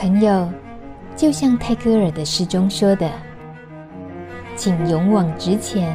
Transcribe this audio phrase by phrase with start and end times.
[0.00, 0.48] 朋友，
[1.14, 3.06] 就像泰戈尔的诗中说的
[4.56, 5.94] ：“请勇往直前，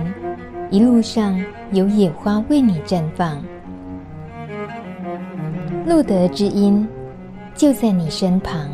[0.70, 3.44] 一路上有野花为你绽放。”
[5.88, 6.88] 路德之音
[7.56, 8.70] 就在你身旁。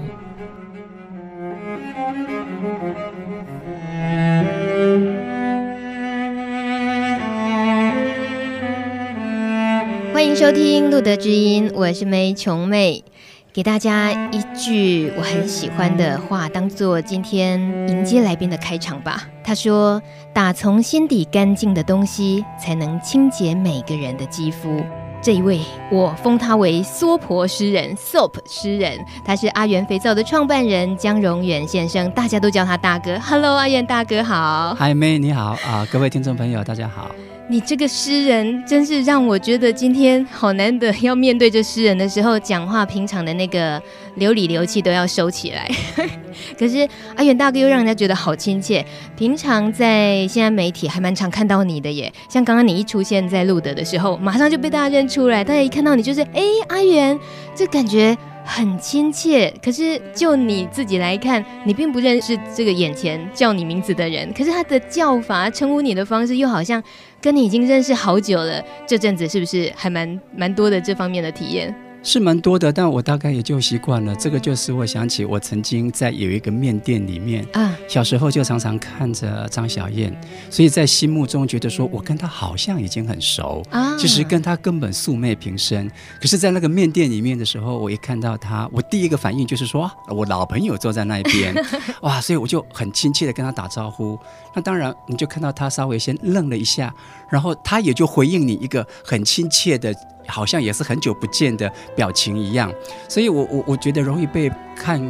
[10.12, 13.06] 欢迎收听《路德之音》，我是梅琼妹。
[13.54, 19.24] 给大家一句我很喜欢的话，当做今天迎接来宾的开场吧。
[19.44, 20.02] 他说
[20.34, 24.82] ：“打从心底干净的东西，才能清洁每个人的肌肤。”
[25.22, 25.60] 这一位，
[25.92, 28.98] 我封他为娑婆诗人 （Soap 诗人）。
[29.26, 33.20] 他是阿元肥皂的创办人江荣远先生，大家都叫他大哥。
[33.20, 34.74] Hello，阿元大哥好。
[34.76, 37.12] 嗨，妹你好啊，各位听众朋友大家好。
[37.52, 43.82] 你这个诗人真是让我觉得今天好难得，要面对这诗人的时候，讲话平常的那个
[44.16, 45.70] 流里流气都要收起来。
[46.58, 48.86] 可是阿远大哥又让人家觉得好亲切。
[49.18, 55.44] 平常在现在媒体还蛮常看到你的耶，像刚刚你一出现在路德的时候，马上就被大家认出来。
[55.44, 57.20] 大家一看到你就是哎，阿远，
[57.54, 58.18] 这感觉。
[58.44, 66.82] 很亲切，可是就你自己来看，你并不认识这个眼前叫你名字的人，可是他的叫法、称呼你的方式，又好像
[67.22, 68.64] 跟你已经认识好久了。
[68.88, 71.74] 这阵子是不是还蛮蛮多的这方面的体验？
[72.04, 74.16] 是蛮多的，但我大概也就习惯了。
[74.16, 80.12] 这个就使我想起我曾经在有一个面店里面啊，小时候就常常看着张小燕，
[80.50, 85.90] 所以在心目中觉得说我跟她好像已经很熟啊，其实跟她根本素昧平生。
[86.20, 91.54] 可是，在那个面店里面的时候，我一看到她，我第一个反应就是说，我老朋友坐在那边，
[92.02, 94.18] 哇，所以我就很亲切的跟她打招呼。
[94.56, 96.92] 那当然，你就看到她稍微先愣了一下，
[97.30, 99.94] 然后她也就回应你一个很亲切的。
[100.28, 102.74] 好像也是很久不见的表情一样，
[103.08, 105.02] 所以我我我觉得容易被看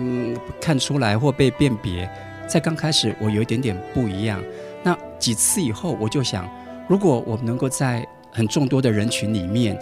[0.59, 2.09] 看出来或被辨别。
[2.48, 4.42] 在刚开始，我有一点点不一样。
[4.84, 6.50] 那几次以后，我就想，
[6.88, 9.77] 如果我们能够在很众多的人群里面，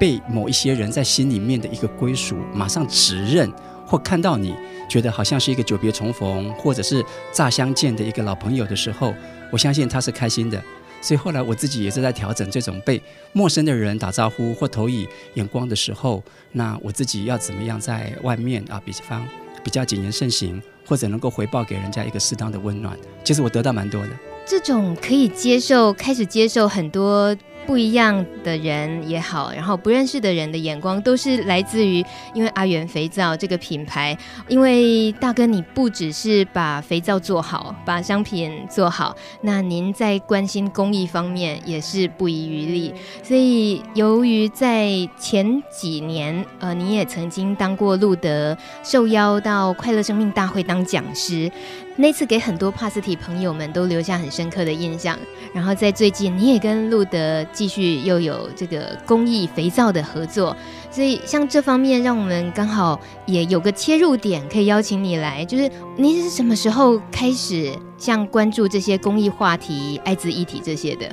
[0.00, 3.52] 被某一些人在心里面的一个归属，马上指认
[3.86, 4.54] 或看到你，
[4.88, 9.12] 觉得好像是一个久别重逢，或者是乍相见的一个老朋友的时候，
[9.50, 10.62] 我相信他是开心的。
[11.04, 12.98] 所以后来我自己也是在调整这种被
[13.34, 16.22] 陌生的人打招呼或投以眼光的时候，
[16.52, 19.22] 那我自己要怎么样在外面啊，比方
[19.62, 24.08] 比较谨言慎行，或者能够回报给人家一个适当的温暖，其实我得到蛮多的。
[24.46, 27.36] 这种可以接受，开始接受很多。
[27.66, 32.04] 不一样的人也好，然后不认识的人的眼光都是来自于，
[32.34, 34.16] 因为阿元肥皂这个品牌，
[34.48, 42.94] 因为大哥你不只是把肥皂做好，把商品做好，那您在关心公益方面也是不遗余力。
[43.22, 44.88] 所以由于在
[45.18, 51.50] 前几年，呃，你也曾经当过路德，受邀到快乐生命大会当讲师。
[51.96, 55.18] 那次给很多帕斯提朋友们都留下很深刻的印象。
[55.52, 60.56] 然后在最近，你也跟路德继续又有这个公益肥皂的合作，
[60.90, 65.44] 所以像这方面，让我们刚好也有个切入点，可以邀请你来。
[65.44, 71.06] 就是您是什么时候开始像关注这些公益话题、艾滋议题这些的？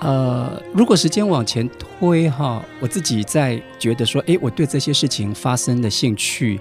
[0.00, 6.60] 呃，如果时间往前推哈，我自己在觉得说，哎，我对这些事情发生的兴趣。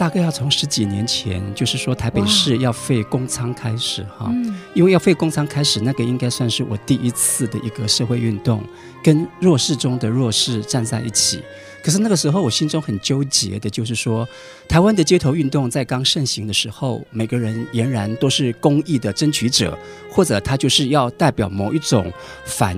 [0.00, 8.64] 大概要从十几年前，就是说台北市要废公仓开始哈，嗯、因为要废公仓开始，那个应该算是我第一次的一个社会运动，
[9.04, 11.42] 跟弱势中的弱势站在一起。
[11.84, 14.26] 可是那个时候我心中很纠结的，就是说
[14.66, 19.78] 台湾的街头运动在刚盛行的时候，每个人俨然都是公益的争取者，
[20.10, 22.10] 或者他就是要代表某一种
[22.46, 22.74] 反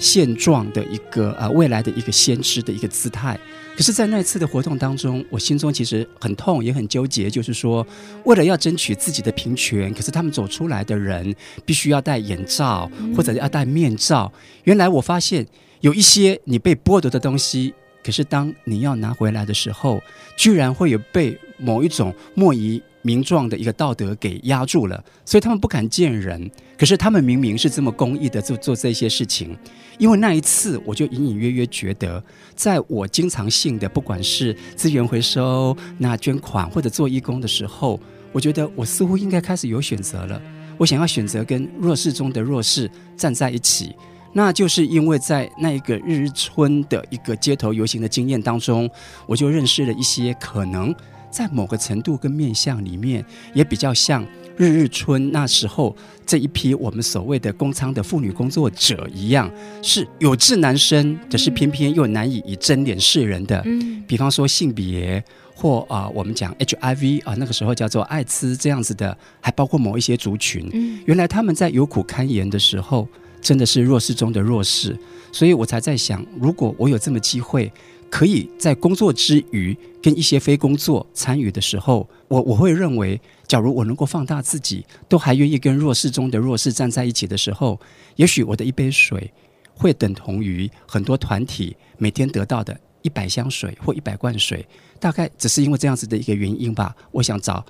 [0.00, 3.38] 现状的一个呃未来的一个先知的一个姿态。
[3.76, 7.28] 可是，在那次的活动当中，我心中其实很痛，也很纠结。
[7.28, 7.86] 就是说，
[8.24, 11.34] 为了要争取自己的平权，可是他们走出来的人
[11.66, 14.32] 必须要戴眼罩，或者要戴面罩。
[14.64, 15.46] 原来我发现
[15.82, 20.00] 有一些你被剥夺的东西，可是当你要拿回来的时候，
[20.38, 26.50] 居然会有被某一种莫疑名状的一个道德给压住了，所以他们不敢见人。
[26.76, 29.56] 可是他们明明是这么公益的做做这些事情，
[29.96, 32.22] 因为那一次我就隐隐约约觉得，
[32.56, 37.98] 在我经常性的不管是资源回收、那捐款或者做义工的时候，
[38.32, 40.42] 我觉得我似乎应该开始有选择了。
[40.76, 43.94] 我想要选择跟弱势中的弱势站在一起，
[44.34, 48.90] 那就是因为在那一个日日春的一个街头游行的经验当中，
[49.26, 50.94] 我就认识了一些可能。
[51.36, 53.22] 在某个程度跟面相里面，
[53.52, 55.94] 也比较像日日春那时候
[56.24, 59.50] 这一批我们所谓的工仓的妇女工作者一样，
[59.82, 63.60] 是有志难伸，只是偏偏又难以以真脸示人的。
[63.66, 64.02] 嗯。
[64.06, 65.22] 比方说性别，
[65.54, 73.06] 或啊、呃，我们讲 HIV 啊，那个时候叫做艾滋这样子的，还包括某一些族群，嗯，原来他们在有苦堪言的时候，
[73.42, 74.96] 真的是弱势中的弱势，
[75.32, 77.70] 所以我才在想，如果我有这么机会，
[78.10, 87.78] 可以在工作之余跟一些非工作参与的时候，我我会认为，假如我能够放大自己，都还愿意跟弱势中的弱势站在一起的时候，
[88.14, 89.32] 也许我的一杯水
[89.74, 94.64] 会等同于很多团体每天得到的一百箱水或一百罐水。
[94.98, 96.96] 大概只是因为这样子的一个原因吧。
[97.12, 97.62] 我想找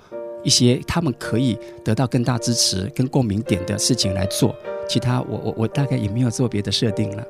[0.43, 4.55] 一些他们可以得到更大支持跟共鸣点的事情来做，
[4.87, 7.27] 其他我我我大概也没有做别的设定了。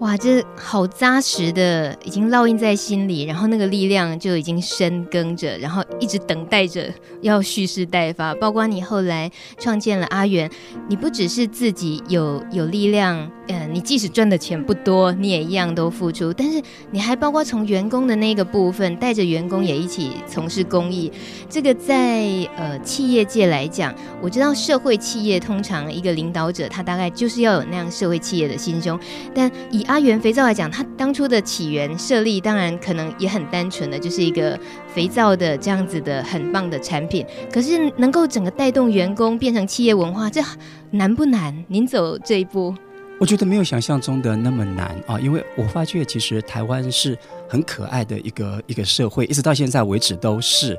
[0.00, 6.88] 哇，这好扎实的，已经烙印在心里，然后那个力量就已经深耕着，然后一直等待着
[7.20, 8.32] 要蓄势待发。
[8.36, 9.28] 包括你后来
[9.58, 10.48] 创建了阿元，
[10.88, 16.32] 你不只是自己有有力量，嗯、你即使赚的钱不多，你也一样都付出。
[16.32, 16.62] 但是
[16.92, 21.10] 你还包括从员工的那个部分，带着员工也一起从事公益。
[21.50, 22.22] 这个在
[22.56, 23.92] 呃企业界来讲，
[24.22, 28.96] 我知道社会企业通常一个领导者他大概就是要有那样社会企业的心胸，
[29.34, 34.56] 但以阿元肥皂来讲，它当初的起源设立当然可能也很单纯的，就是一个
[34.94, 37.24] 肥皂的这样子的很棒的产品。
[37.50, 40.42] 可是能够整个带动员工变成企业文化，这
[40.90, 41.64] 难不难？
[41.68, 42.74] 您走这一步，
[43.18, 47.16] 我觉得没有想象中的那么难啊，因为我发觉其实台湾是
[47.48, 50.78] 很可爱的一个一个社会，一直到现在为止都是。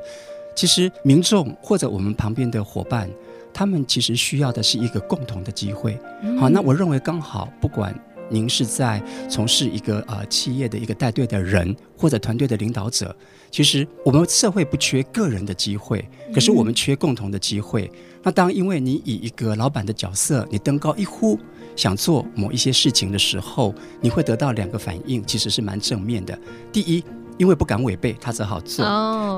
[0.54, 3.10] 其实民众或者我们旁边的伙伴，
[3.52, 5.98] 他们其实需要的是一个共同的机会。
[6.38, 7.92] 好，那我认为刚好不管。
[8.30, 13.14] 您是在从事一个呃企业的一个带队的人，或者团队的领导者。
[13.50, 17.90] 其实我们社会不缺个人的机会，可是我们缺共同的机会。
[18.22, 21.38] 那当因为你以一个老板的角色，你登高一呼，
[21.74, 26.38] 想做某一些事情的时候，你会得到两个反应，其实是蛮正面的。
[26.72, 27.02] 第一，
[27.38, 28.84] 因为不敢违背，他只好做。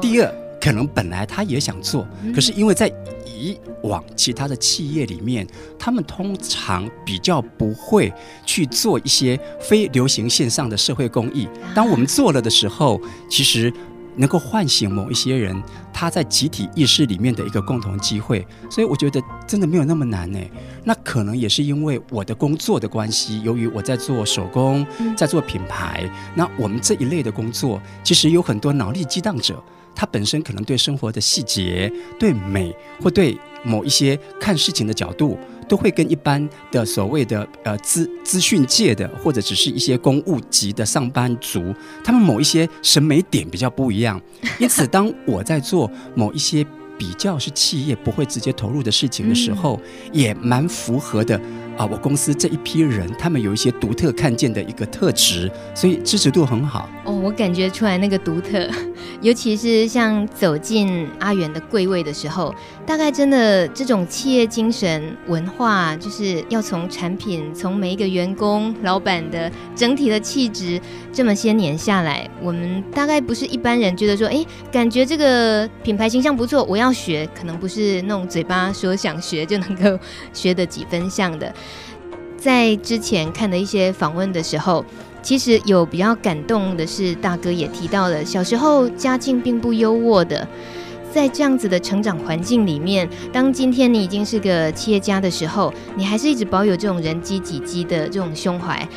[0.02, 2.86] 第二，可能本来他也想做，可是因为在
[3.26, 5.44] 以往其他的企业里面，
[5.76, 8.12] 他们通常比较不会
[8.46, 11.48] 去做一些非流行线上的社会公益。
[11.74, 13.74] 当我们做了的时候，其实
[14.14, 15.60] 能够唤醒某一些人
[15.92, 18.46] 他在集体意识里面的一个共同机会。
[18.70, 20.38] 所以我觉得真的没有那么难呢。
[20.84, 24.86] 那可能也是因为我的工作的关系，由于我在做手工，
[25.16, 29.60] 在做品牌，那我们这一类的工作，其实有很多脑力激荡者。
[29.94, 44.20] 他本身可能对生活的细节、对美或对某一些看事情的角度，都会跟一般的所谓的呃资资讯界的或者只是一些公务级的上班族，他们某一些审美点比较不一样。
[44.58, 46.66] 因此，当我在做某一些
[46.98, 49.80] 比较是企业不会直接投入的事情的时候，
[50.12, 51.40] 也蛮符合的。
[51.76, 56.88] 啊，我公司这一批人，他们有一些独特看见的一个特质，所以支持度很好。
[57.04, 58.68] 哦，我感觉出来那个独特，
[59.22, 62.54] 尤其是像走进阿原的柜位的时候，
[62.86, 70.80] 大概真的这种企业精神文化，就是要从产品，从每一个员工、老板的整体的气质，
[71.12, 79.98] 这么些年下来，我们大概不是一般人觉得说，哎，感觉这个品牌形象不错，我要学，可能不是那种嘴巴说想学就能够
[80.34, 81.52] 学得几分像的。
[82.42, 84.84] 在之前看的一些访问的时候，
[85.22, 90.48] 其实有比较感动的是，大哥也提到了小时候家境并不优渥的，
[91.12, 98.88] 在这样子的成长环境里面，当今天你已经是个企业家的时候，你还是一直保有这种人机己机的这种胸怀。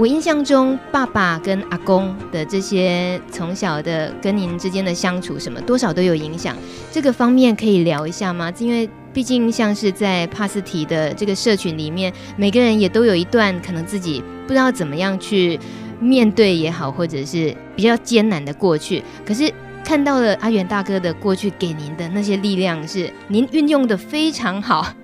[0.00, 6.56] 我印象中，爸爸跟阿公的这些从小的跟您之间的相处，什么多少都有影响。
[6.90, 8.50] 这个方面可以聊一下吗？
[8.58, 15.60] 因为毕竟像是在帕斯提的这个社群里面，每个人也都有一段可能自己不知道怎么样去
[16.00, 19.02] 面对也好，或者是比较艰难的过去。
[19.26, 19.52] 可是
[19.84, 24.94] 看到了阿原大哥的过去给您的那些力量，是您运用的非常好。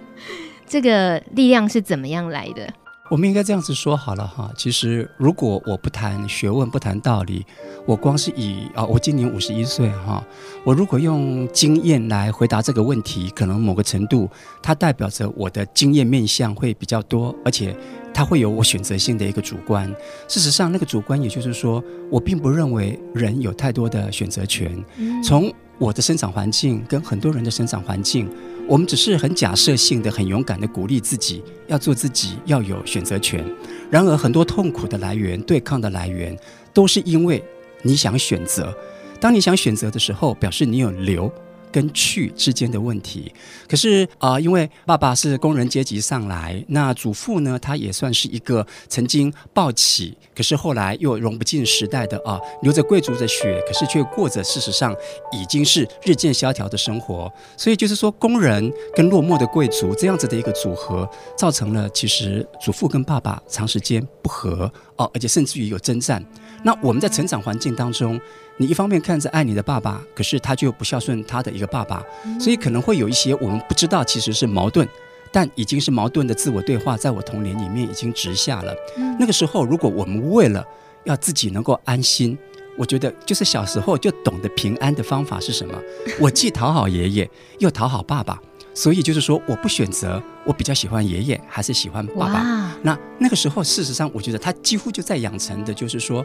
[0.67, 2.73] 这个力量是怎么样来的？
[3.09, 7.47] 我们应该这样子说好了哈，其实如果我不谈学问，不谈道理，
[7.87, 10.25] 我光是以啊，我今年五十一岁哈，
[10.65, 14.29] 我如果用经验来回答这个问题，可能某个程度
[14.61, 17.77] 它代表着我的经验面向会比较多，而且
[18.13, 19.89] 它会有我选择性的一个主观。
[20.27, 24.85] 事实上，那个主观也就是说，我并不认为人有太多的选择权。
[25.23, 28.29] 从我的生长环境跟很多人的生长环境。
[28.69, 33.45] 我们只是很假设性的、很勇敢的鼓励自己要做自己，要有选择权。
[33.91, 36.37] 然而，很多痛苦的来源、对抗的来源，
[36.75, 37.41] 都是因为
[37.83, 38.77] 你想选择。
[39.21, 41.33] 当你想选择的时候，表示你有留，
[41.73, 43.33] 跟去之间的问题，
[43.69, 54.95] 可是啊、因为爸爸是工人阶级上来，那祖父呢，他也算是一个曾经抱起，可是后来又融不进时代的啊，流着贵族的血，可是却过着事实上
[55.33, 57.31] 已经是日渐萧条的生活。
[57.57, 66.25] 所以就是说，工人跟落寞的贵族这样子的一个组合，造成了其实祖父跟爸爸长时间不和哦，而且甚至于有征战。
[66.63, 68.21] 那我们在成长环境当中。
[68.59, 72.03] 你一方面看着爱你的爸爸，可是他就不孝顺他的一个爸爸，
[72.41, 74.89] 所以可能会有一些我们不知道其实是矛盾，
[75.31, 78.75] 但已经是矛盾的自我对话，在我童年里面已经植下了。
[79.21, 80.65] 那个时候，如果我们为了
[81.05, 82.39] 要自己能够安心，
[82.79, 85.79] 我觉得就是小时候就懂得平安的方法是什么？
[86.19, 88.41] 我既讨好爷爷，又讨好爸爸，
[88.77, 92.77] 所以就是说，我不选择，我比较喜欢爷爷还是喜欢爸爸？
[92.83, 96.25] 那那个时候，事实上，我觉得他几乎就在养成的，就是说。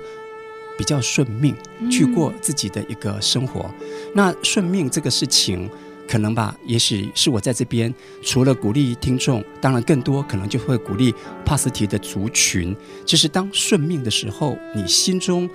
[0.77, 1.55] 比较顺命，
[1.91, 3.70] 去过自己的一个生活。
[3.81, 5.70] 嗯、那顺命这个事情，
[6.08, 7.93] 可能吧，也许是我在这边
[8.24, 11.13] 除了鼓励听众，当然更多可能就会鼓励
[11.46, 12.75] 帕斯提的族群。
[13.05, 15.48] 其实当顺命的时候，你心中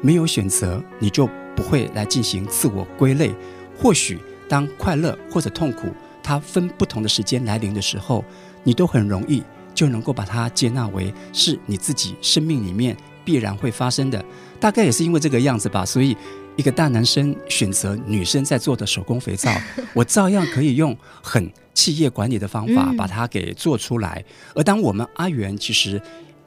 [0.00, 3.34] 没有选择，你就不会来进行自我归类。
[3.76, 5.88] 或许当快乐或者痛苦，
[6.28, 8.22] 它分不同的时间来临的时候，
[8.62, 9.42] 你都很容易
[9.74, 12.94] 就能够把它接纳为是你自己生命里面
[13.24, 14.22] 必然会发生的。
[14.60, 16.14] 大概也是因为这个样子吧，所以
[16.56, 19.50] 一个大男生选择女生在做的手工肥皂，
[19.94, 24.22] 我照样可以用很企业管理的方法把它给做出来。
[24.54, 25.98] 而当我们阿原其实，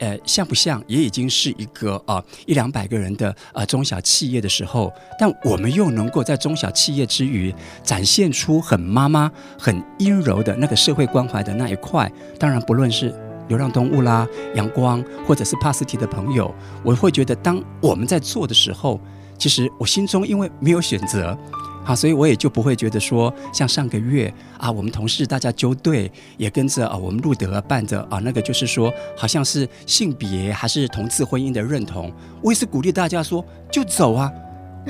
[0.01, 7.53] 呃，像不像也已经是一个呃一两百个人的呃中小企业的时候，但我们又能够在中小企业之余
[7.83, 12.11] 展现出很妈妈、很阴柔的那个社会关怀的那一块。
[12.37, 13.15] 当然，不论是。
[13.47, 16.55] 流浪动物啦，阳光，或者是帕斯提的朋友，
[16.85, 18.97] 我会觉得，当我们在做的时候，
[19.37, 21.37] 其实我心中因为没有选择，
[21.83, 34.31] 好，所以我也就不会觉得说，像上个月啊，我们同事大家纠对，也跟着啊，我们路德办的啊，那个就是说，好像是性别还是同志婚姻的认同，我也是鼓励大家说，就走啊，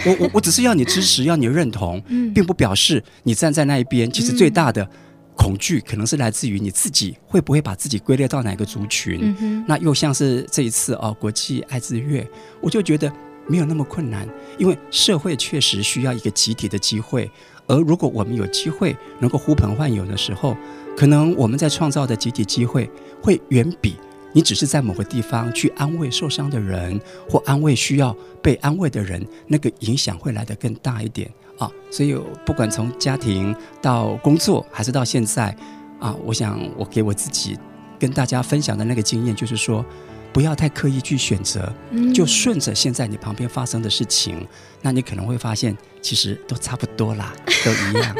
[0.06, 2.02] 我我我只是要你支持，要你认同，
[2.36, 4.88] 并不表示你站在那一边，其实最大的。
[5.34, 9.66] 恐惧可能是来自于你自己会不会把自己归类到哪个族群？
[9.68, 12.28] 那又像是这一次哦，国际艾滋月，
[12.62, 13.12] 我就觉得
[13.52, 14.26] 没有那么困难，
[14.58, 17.30] 因为社会确实需要一个集体的机会，
[17.68, 20.56] 而如果我们有机会能够呼朋唤友的时候，
[20.96, 22.90] 可能我们在创造的集体机会
[23.22, 23.98] 会远比
[24.32, 26.98] 你只是在某个地方去安慰受伤的人
[27.30, 31.30] 或安慰需要被安慰的人，那个影响会来得更大一点。
[31.60, 32.16] 啊，所以
[32.46, 35.56] 不管从家庭到工作，还是到现在，
[36.00, 37.58] 啊，我想我给我自己
[38.00, 39.86] 跟大家分享的那个经验，就是说，
[40.34, 41.74] 不要太刻意去选择，
[42.14, 44.48] 就顺着现在你旁边发生的事情，嗯、
[44.82, 47.34] 那你可能会发现，其实都差不多啦，
[47.66, 48.16] 都一样。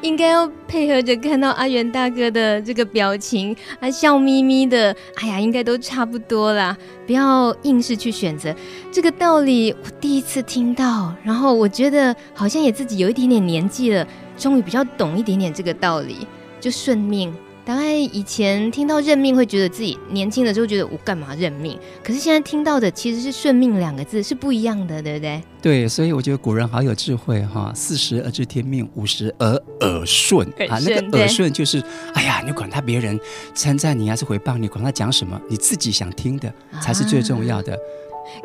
[0.00, 4.94] 应该要配合着看到阿元大哥的这个表情，啊笑眯眯的。
[5.16, 6.76] 哎呀，应该都差不多啦，
[7.06, 8.54] 不要硬是去选择。
[8.92, 14.06] 这个道理我第一次听到，然后我觉得好像也自己有一点点年纪了，
[14.38, 16.26] 终于比较懂一点点这个道理，
[16.60, 17.34] 就顺命。
[17.68, 21.78] 大概以前听到认命，会觉得自己年轻的时候觉得我干嘛认命？
[22.02, 25.42] 可是现在听到的其实是顺命两个字是不一样的，对不对？
[25.60, 30.78] 对，所以我觉得古人好有智慧哈，四十而知天命，五十而耳顺啊。
[30.78, 31.78] 那个耳顺就是，
[32.14, 33.20] 哎呀，你管他别人
[33.54, 37.74] 称赞你还是回报你，管他讲什么，你自己想听的才是最重要的。
[37.74, 37.78] 啊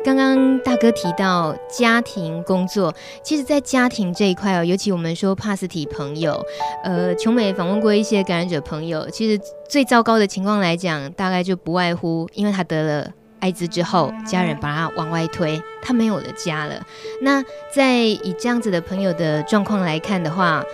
[0.04, 6.44] 刚刚大哥提到家庭工作，其实，在家庭这一块哦，尤其我们说帕斯提朋友，
[6.82, 13.10] 呃，琼美访问过一些感染者朋友，其实最糟糕的情况来讲，大概就不外乎，因为他得了
[13.40, 16.82] 艾滋之后，家人把他往外推，他没有了家了。
[17.20, 20.64] 那在以这样子的朋友的状况来看的话，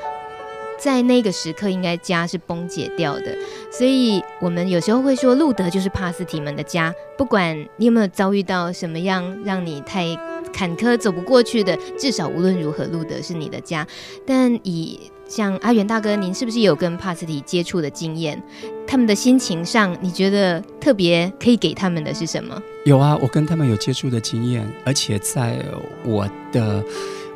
[0.82, 3.36] 在那个时刻，应该家是崩解掉的，
[3.70, 6.92] 所以我们有时候会说，路德就是帕斯提们的家。
[7.18, 10.06] 不管你有没有遭遇到什么样让你太
[10.54, 13.86] 坎坷走不过去的，至少无论如何，路德是你的家。
[14.26, 18.42] 但以像阿元大哥，您是不是有跟帕斯提接触的经验？
[18.86, 22.60] 他们的心情上，你觉得特别可以给他们的是什么？
[22.86, 25.62] 有啊，我跟他们有接触的经验，而且在
[26.04, 26.82] 我的。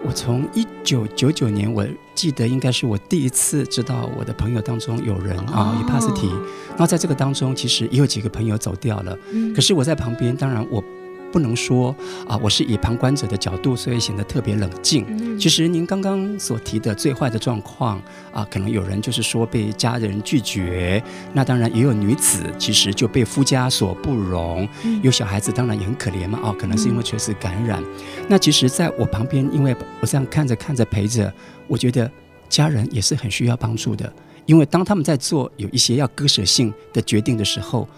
[0.07, 6.31] 我从一九九九年，我记得应该是我第一次知道我的朋友当中有人啊有帕斯提。
[6.77, 9.17] 那在这个当中，其实也有几个朋友走掉了。
[9.55, 10.85] 可是我在旁边，当然我
[11.35, 11.93] 不能说
[12.29, 15.05] 啊，我是以旁观者的角度，所以显得特别冷静。
[15.09, 18.01] 嗯、其实您刚刚所提的最坏的状况
[18.33, 26.39] 啊，可能有人就是说被家人拒绝，那当然也有女子其实就被夫家所不容，嗯、有小孩子当然也很可怜嘛。
[26.41, 27.83] 哦，可能是因为确实感染。
[27.83, 31.35] 嗯、那其实在我旁边，因为我这样看着看着陪着，
[31.67, 32.09] 我觉得
[32.49, 34.13] 家人也是很需要帮助的，
[34.47, 37.89] 因为当他们在做有一些要割舍性的决定的时候，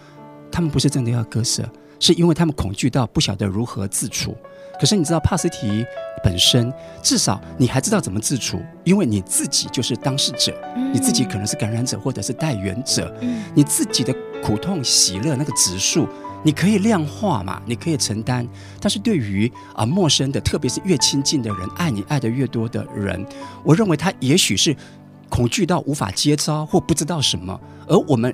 [0.51, 1.63] 他们不是真的要割舍。
[1.99, 4.35] 是因为他们恐惧到不晓得如何自处，
[4.79, 5.85] 可是你知道帕斯提
[6.23, 10.53] 本身，至少你还知道怎么自处，因为你自己就是当事者，
[10.93, 13.13] 你自己可能是感染者或者是带源者，
[13.55, 14.13] 你自己的
[14.43, 16.07] 苦痛喜乐那个指数，
[16.43, 18.47] 你可以量化嘛，你可以承担。
[18.79, 23.25] 但是对于啊陌生的，特别是越亲近的人，爱你爱得越多的人，
[23.63, 24.75] 我认为他也许是
[25.29, 28.31] 恐惧到无法接招或不知道什么，而我们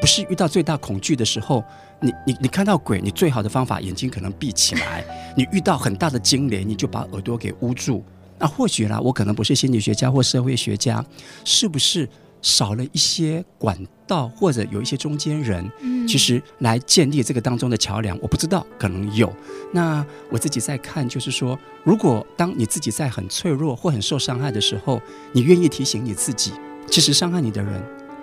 [0.00, 1.62] 不是遇到最大恐惧的时候。
[2.02, 5.04] 你你你看到鬼，你最好的方法眼睛可能闭起来。
[5.36, 8.04] 你遇到很大的惊雷，你就把耳朵给捂住。
[8.38, 11.04] 那或许啦，我可能不是心理学家或社会学家，
[11.44, 12.08] 是不是
[12.42, 15.70] 少了一些管道，或者有一些中间人，
[16.08, 18.18] 其实来建立这个当中的桥梁？
[18.20, 19.32] 我不知道，可能有。
[19.72, 25.00] 那我自己在看，就是说，如果当你自己在很脆弱或很受伤害的时候，
[25.32, 26.52] 你愿意提醒你自己，
[26.90, 27.80] 其实伤害你的人。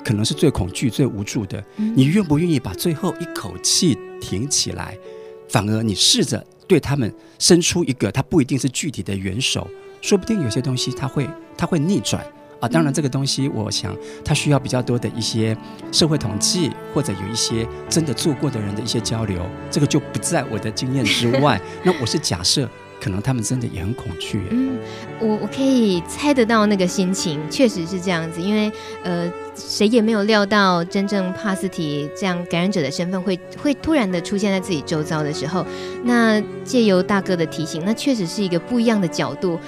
[0.10, 1.63] 可能是最恐惧、最无助的。
[1.75, 4.98] 你愿不愿意把最后一口气挺起来？
[5.48, 9.68] 反而你试着对他们伸出一个，他不一定是具体的援手，
[10.01, 12.25] 说不定有些东西他会他会逆转
[12.60, 12.68] 啊。
[12.68, 15.56] 当然，这个东西我想他需要比较多的一些
[15.92, 19.48] 社会统计，或者有一些真的做过的人的一些交流。
[19.70, 21.62] 这个就不在我的经验之外。
[21.86, 22.68] 那我是假设。
[23.00, 24.44] 可能他们真的也很恐惧。
[24.51, 24.77] 嗯，
[25.20, 28.41] 我我可以猜得到那个心情，确实是这样子。
[28.41, 28.72] 因为
[29.03, 35.65] 呃，谁也没有料到真正帕斯提这样感染者的身份会会突然的出现在自己周遭的时候，
[36.03, 39.60] 那借由大哥的提醒，那确实是一个不一样的角度。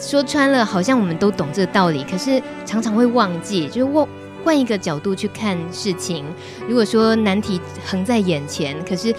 [0.00, 4.06] 说穿了，好像我们都懂这个道理，可是常常会忘记，就是忘。
[4.44, 6.22] 换一个角度去看事情，
[6.68, 9.10] 如果说难题横在眼前，可是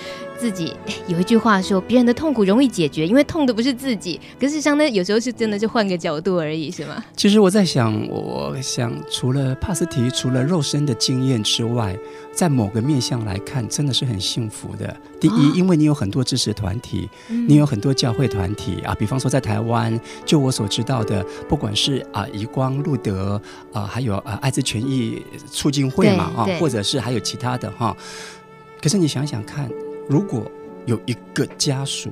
[0.45, 0.71] 自己
[1.09, 4.21] 有一句话说，别人的痛苦容易解决，因为痛的不是自己。
[4.39, 7.03] 可是上呢，有时候是真的，就换个角度而已，是吗？
[7.15, 11.97] 其实我在想，我想除了帕斯提，除了肉身的经验之外。
[12.35, 14.93] 在某个面向来看，真的是很幸福的。
[15.21, 18.93] 第一，因为你有很多支持团体，你有很多教会团体啊。
[18.99, 27.95] 比方说，在台湾，就我所知道的，不管是啊移光路德啊，还有啊艾滋权益促进会嘛啊，或者是还有其他的哈。
[28.81, 29.69] 可是你想想看，
[30.07, 30.49] 如果
[30.85, 32.11] 有一个家属，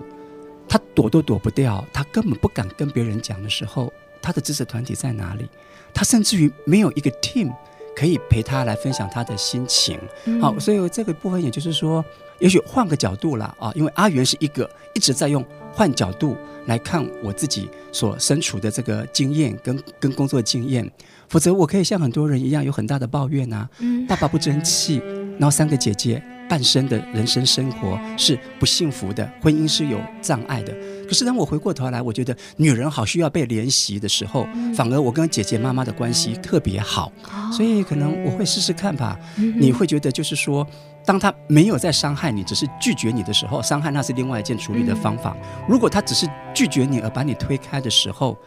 [0.67, 5.47] 他躲都躲不掉，他根本不敢跟别人讲的时候，他的支持团体在哪里？
[5.93, 7.51] 他甚至于没有一个 team。
[7.95, 9.99] 可以陪他来分享他的心情，
[10.41, 12.03] 好，所以这个部分也就是说，
[12.39, 20.91] 也许换个角度啦啊，因为阿元是一个一直在用换角度来看我自己所身处的这个经验跟跟工作经验，
[21.29, 23.69] 否则我可以像很多人一样有很大的抱怨啊，
[24.07, 24.99] 爸爸不争气，
[25.37, 26.19] 然后三个姐姐。
[26.53, 30.71] 半生的人生生活是不幸福的，婚姻是有障碍的。
[31.07, 37.11] 可是当我回过头来，我觉得女人好需要被怜惜的时候，反而我跟姐姐妈妈的关系特别好。
[37.51, 39.17] 所以可能我会试试看吧。
[39.35, 40.63] 你会觉得就是说，
[41.03, 45.35] 当他没有在伤害你，只是拒绝你的时候，伤害那是另外一件处理的方法。
[45.67, 48.37] 如果他只是拒绝你而把你推开的时候，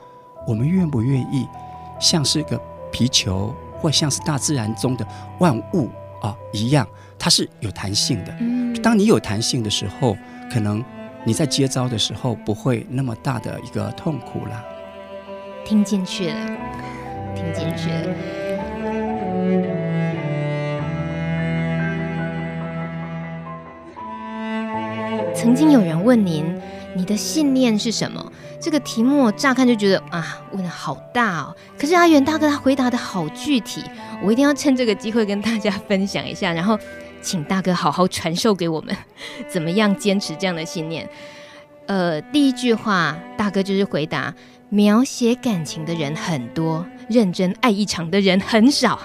[0.46, 1.44] 我们愿不愿意
[1.98, 2.56] 像是个
[2.92, 5.04] 皮球，或像是大自然中的
[5.40, 5.90] 万物
[6.20, 6.87] 啊一样？
[7.18, 8.33] 它是有弹性的。
[8.83, 10.16] 当你有弹性的时候，
[10.52, 10.85] 可能
[11.24, 14.64] 你在接招的时候不会那么大的一个痛苦了。
[15.64, 16.46] 听进去了，
[17.35, 18.14] 听进去了。
[25.35, 26.44] 曾经有人问您，
[26.96, 28.32] 你的信念是什么？
[28.61, 31.54] 这个题目乍看就觉得啊，问得好大哦。
[31.78, 33.85] 可是阿元大哥他回答得好具体，
[34.24, 36.78] 我一定要趁这个机会跟大家分享一下，然后。
[37.22, 38.96] 请大哥好好传授给我们，
[39.50, 41.09] 怎么样坚持这样的信念？
[41.87, 44.32] 呃，第一句话，大哥就是回答：
[44.68, 49.00] 描写感情的人很多，认真爱一场的人很少。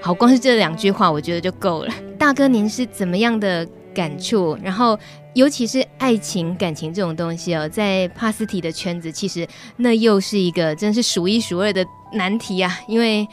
[0.00, 1.92] 好，光是这两句话，我觉得就够了。
[2.18, 4.54] 大哥，您是怎么样的感触？
[4.62, 4.98] 然后，
[5.32, 11.82] 尤其是爱情、感情这种东西哦，在帕斯提的圈子，其实那又是一个真是数一数二的
[12.12, 13.26] 难题啊，因为。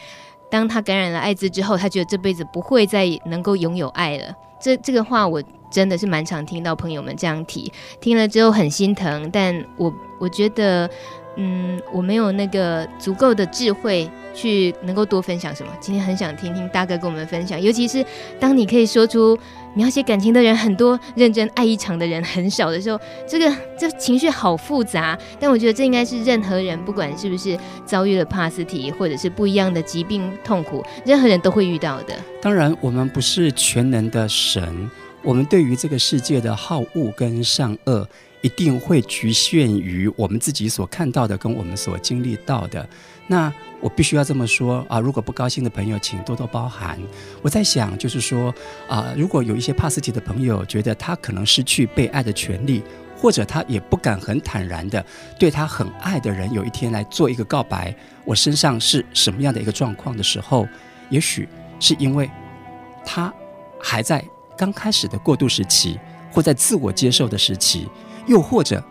[0.53, 4.31] 当他感染了艾滋之后，他觉得这辈子不会再能够拥有爱了。
[4.61, 9.27] 这这个话我真的是蛮常听到朋友们这样提，听了之后很心疼。
[9.31, 10.87] 但我我觉得
[11.35, 15.71] 嗯，我没有那个足够的智慧去能够多分享什么。
[15.79, 18.05] 今天很想听听大哥跟我们分享，尤其是
[18.39, 19.37] 当你可以说出
[19.75, 25.17] 描写感情的人很多，认真爱一场的人很少的时候， 这个这情绪好复杂。
[25.39, 32.15] 但我觉得这应该是任何人，不管是不是遭遇了帕斯提，或者是不一样的疾病痛苦，任何人都会遇到的。
[32.41, 34.89] 当然，我们不是全能的神，
[35.23, 38.07] 我们对于这个世界的好恶跟善恶。
[38.43, 42.87] 一定会局限于我们自己所看到的，跟我们所经历到的。
[43.25, 44.99] 那我必须要这么说啊！
[44.99, 46.99] 如果不高兴的朋友，请多多包涵。
[47.41, 48.53] 我在想，就是说
[48.89, 52.83] 啊，如果有一些帕斯提的朋友觉得他可能失去被爱的权利，
[53.15, 55.03] 或者他也不敢很坦然的
[55.39, 60.67] 对他很爱的人有一天来做一个告白，我身上是什么样的一个状况的时候，
[61.09, 61.47] 也许
[61.79, 62.29] 是因为
[63.05, 63.33] 他
[63.79, 64.21] 还在
[64.57, 65.97] 刚开始的过渡时期，
[66.29, 67.87] 或在自我接受的时期。
[68.27, 68.83] 又或者，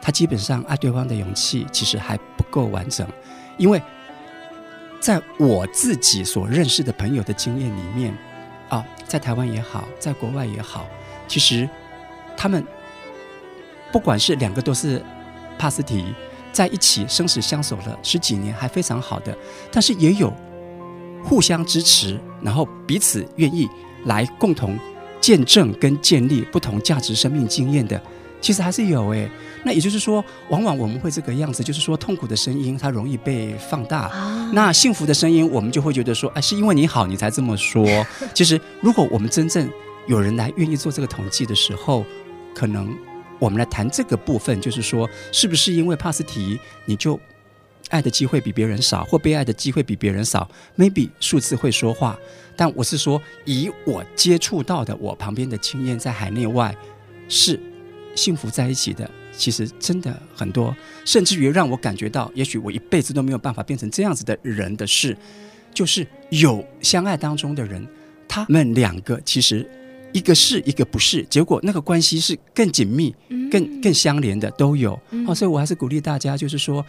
[0.00, 3.06] 他基本上爱对方的勇气其实还不够完整，
[3.56, 3.80] 因为
[5.00, 8.16] 在我自己所认识的朋友的经验里面，
[8.68, 10.86] 啊，在台湾也好，在国外也好，
[11.26, 11.68] 其实
[12.36, 12.64] 他们
[13.92, 15.04] 不管是两个都是
[15.58, 16.14] 帕斯提
[16.52, 19.36] 在一起生死相守了十几年还非常好的，
[19.70, 20.32] 但是也有
[21.24, 23.68] 互相支持，然后彼此愿意
[24.04, 24.78] 来共同
[25.20, 28.00] 见证跟建立不同价值生命经验的。
[28.40, 29.28] 其实还是有诶，
[29.64, 37.84] 那也就是说，往往我们会这个样子，就是说，痛苦的声音它容易被放大，啊、那幸福的声音我们就会觉得说，哎，是因为你好，你才这么说。
[38.32, 39.68] 其实，如果我们真正
[40.06, 42.06] 有人来愿意做这个统计的时候，
[42.54, 42.96] 可能
[43.40, 47.18] 我们来谈这个部分，就是说，是不是因为帕斯提你就
[47.90, 52.16] 爱的机会比别人少，或被爱的机会比别人少？Maybe 数字会说话，
[52.54, 56.76] 但我是说，以我接触到的我旁边的经验，在海内外
[57.28, 57.60] 是。
[58.18, 65.16] 幸福在一起的，其实真的很多，甚至于让我感觉到，也许我一辈子都没有办法变成这样子的人的事，
[65.72, 67.86] 就是有相爱当中的人，
[68.26, 69.64] 他们两个其实
[70.12, 73.14] 一个是一个不是，结果那个关系是更紧密、
[73.50, 74.98] 更更相连的都有。
[75.26, 76.84] 哦，所以我还是鼓励大家，就是说，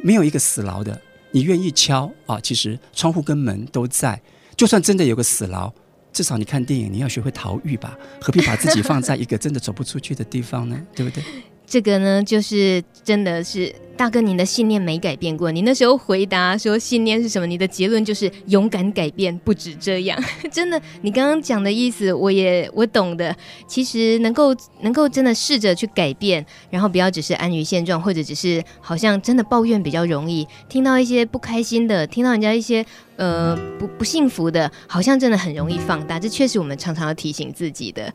[0.00, 0.98] 没有一个死牢的，
[1.32, 4.20] 你愿意敲啊，其实窗户跟门都在，
[4.56, 5.70] 就算真的有个死牢。
[6.16, 7.94] 至少你看电影，你要学会逃狱吧？
[8.22, 10.80] 何必把自己放在一个真的走不出去的地方呢？
[10.94, 11.22] 对不对？
[11.68, 13.70] 这个呢，就是真的是。
[13.96, 15.50] 大哥，您的信念没改变过。
[15.50, 17.46] 你那时候回答说信念是什么？
[17.46, 20.22] 你的结论就是勇敢改变，不止这样。
[20.52, 23.34] 真的，你刚刚讲的意思，我也我懂的。
[23.66, 30.46] 其实能够能够真的试着去改变，然后不要只是安于现状，或者只是好像真的抱怨比较容易。
[30.68, 32.84] 听到一些不开心的，听到人家一些
[33.16, 36.20] 呃不不幸福的，好像真的很容易放大。
[36.20, 38.12] 这确实我们常常要提醒自己的。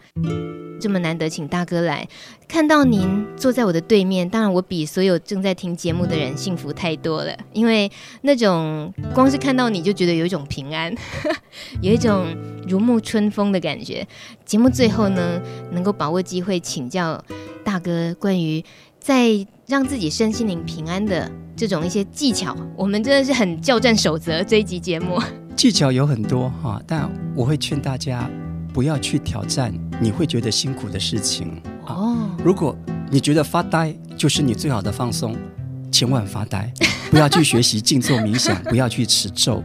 [0.79, 2.07] 这么难得请大哥来，
[2.47, 5.70] 看到您坐在我的对面，当然我比所有正在听。
[5.75, 10.93] 节目的人幸福太多了，因为那种光是看到你就觉得有一种平安，
[11.81, 12.25] 有一种
[12.67, 14.07] 如沐春风的感觉。
[14.45, 17.23] 节目最后呢，能够把握机会请教
[17.63, 18.63] 大哥关于
[18.99, 25.21] 在让自己身心灵平安的这种一些技巧，我们真的是很教战守则这一集节目。
[25.55, 28.29] 技巧有很多哈，但我会劝大家
[28.73, 32.29] 不要去挑战你会觉得辛苦的事情哦。
[32.43, 32.75] 如果
[33.11, 35.35] 你觉得发呆就是你最好的放松。
[35.91, 36.71] 千万发呆，
[37.11, 39.63] 不要去学习静坐冥想， 不要去持咒。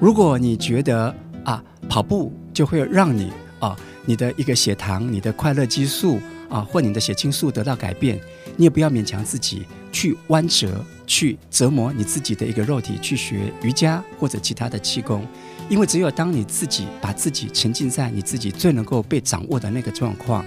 [0.00, 8.18] 如果你觉得啊，跑步就会让你啊，你的一个血糖、你的快乐激素啊，或你的血清素得到改变，
[8.56, 15.26] 你也不要勉强自己去弯折、去折磨你自己的一个肉体，去学瑜伽或者其他的气功。
[15.68, 20.44] 因为只有当你自己把自己沉浸在你自己最能够被掌握的那个状况，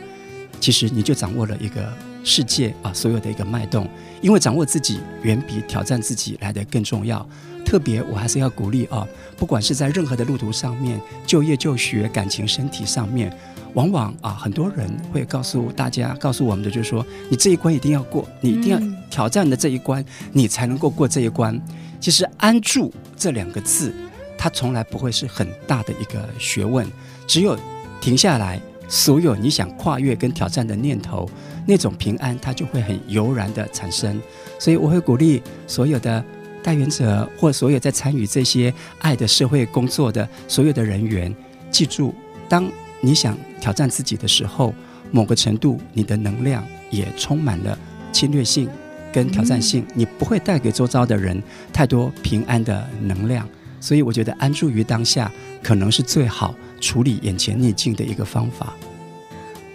[0.59, 1.93] 其实你就掌握了一个。
[2.29, 3.89] 世界啊，所有的一个脉动，
[4.21, 7.27] 因为掌握自己远比挑战自己来的更重要。
[7.65, 13.35] 特别，我还是要鼓励啊，不管是在任何的路途上面，就业、就学、感情、身体上面，
[13.73, 21.59] 往往啊，很多人会告诉大家，告诉我们的就是说，你这一关一定要过，你一定要挑战的这一关，你才能够过这一关。
[21.99, 23.93] 其实，安住这两个字，
[24.37, 26.87] 它从来不会是很大的一个学问，
[27.27, 27.57] 只有
[27.99, 28.61] 停下来。
[28.89, 31.29] 所有你想跨越跟挑战的念头，
[31.67, 34.19] 那种平安，它就会很油然的产生。
[34.57, 36.23] 所以我会鼓励所有的
[36.63, 41.33] 代言者，或所有在参与这些爱的社会工作的所有的人员，
[41.69, 42.13] 记住，
[42.49, 44.73] 当你想挑战自己的时候，
[45.11, 47.77] 某个程度你的能量也充满了
[48.11, 48.67] 侵略性
[49.13, 53.47] 跟挑战性，你不会带给周遭的人太多平安的能量。
[53.79, 55.31] 所以我觉得安住于当下，
[55.63, 58.73] 可能是最好处理眼前逆境的一个方法。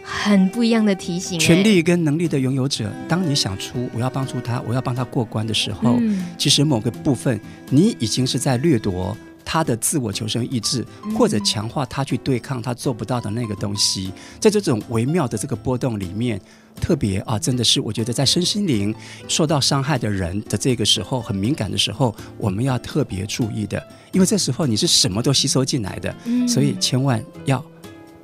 [0.02, 1.38] 很不一样的提醒。
[1.38, 7.40] 权力跟能力的拥有者，当你想出我要帮助他，我要帮他过关的时候，嗯、其实某个部分
[7.70, 9.16] 你已经是在掠夺
[9.54, 10.84] 他的自我求生意志，
[11.16, 14.12] 或者强化他去对抗他做不到的那个东西。
[14.40, 16.40] 在这种微妙的这个波动里面，
[16.80, 18.92] 特别啊，真的是我觉得在身心灵
[19.28, 26.12] 受到伤害的人的这个时候，很敏感的时候，我们要特别注意的，因为这时候你是什么都吸收进来的，
[26.48, 27.64] 所以千万要。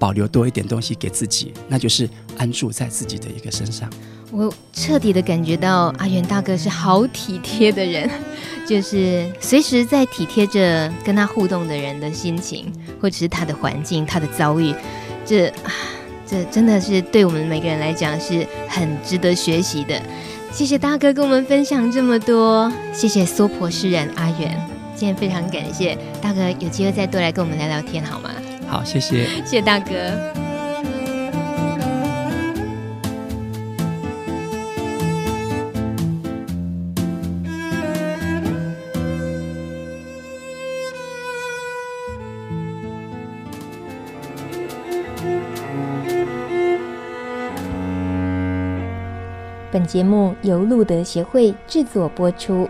[0.01, 3.87] 保留多一点东西给自己，那就是安住在自己的一个身上。
[4.31, 8.09] 我彻底的感觉到阿元大哥是好体贴的人，
[8.71, 14.73] 就是随时在体贴着跟他互动的人的心情，或者是他的环境、他的遭遇。
[15.27, 15.75] 这啊，
[16.25, 20.01] 这真的是对我们每个人来讲是很值得学习的。
[20.53, 24.57] 谢谢大哥跟我们分享这么多，谢谢娑婆诗人阿远，
[24.95, 28.31] 今天非常感谢大哥，有机会再多来跟我们聊聊天好吗？
[28.69, 30.40] 好，谢谢，谢谢大哥。
[49.91, 52.69] 节目由路德协会制作播出。